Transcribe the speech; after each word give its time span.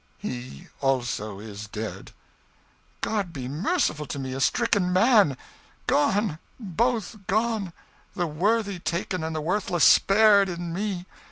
"He, 0.17 0.67
also, 0.79 1.39
is 1.39 1.67
dead." 1.67 2.11
"God 3.01 3.31
be 3.31 3.47
merciful 3.47 4.07
to 4.07 4.17
me, 4.17 4.33
a 4.33 4.39
stricken 4.39 4.91
man! 4.91 5.37
Gone, 5.85 6.39
both 6.59 7.27
gone 7.27 7.71
the 8.15 8.25
worthy 8.25 8.79
taken 8.79 9.23
and 9.23 9.35
the 9.35 9.41
worthless 9.41 9.83
spared, 9.83 10.49
in 10.49 10.73
me! 10.73 11.05